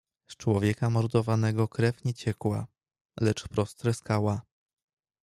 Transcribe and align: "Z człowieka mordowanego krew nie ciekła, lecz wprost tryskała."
"Z 0.31 0.37
człowieka 0.37 0.89
mordowanego 0.89 1.67
krew 1.67 2.05
nie 2.05 2.13
ciekła, 2.13 2.67
lecz 3.19 3.43
wprost 3.43 3.79
tryskała." 3.79 4.41